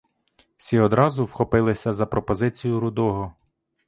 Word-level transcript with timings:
Всі 0.57 0.79
одразу 0.79 1.25
вхопилися 1.25 1.93
за 1.93 2.05
пропозицію 2.05 2.79
рудого. 2.79 3.33